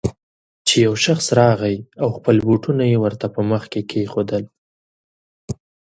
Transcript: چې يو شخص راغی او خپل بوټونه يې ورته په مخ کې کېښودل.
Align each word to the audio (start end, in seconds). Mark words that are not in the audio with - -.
چې 0.67 0.75
يو 0.85 0.93
شخص 1.05 1.25
راغی 1.39 1.75
او 2.01 2.07
خپل 2.17 2.35
بوټونه 2.45 2.83
يې 2.91 2.97
ورته 3.03 3.25
په 3.35 3.41
مخ 3.49 3.63
کې 3.71 3.81
کېښودل. 3.89 4.43